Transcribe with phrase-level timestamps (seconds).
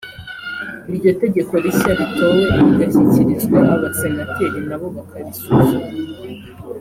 [0.91, 5.87] iryo tegeko rishya ritowe rigashyikirizwa abasenateri nabo bakarisuzuma